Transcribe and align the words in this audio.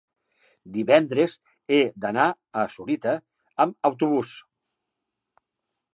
Divendres 0.77 1.35
he 1.75 1.81
d'anar 2.05 2.25
a 2.61 2.65
Sorita 2.77 3.15
amb 3.67 3.91
autobús. 3.91 4.33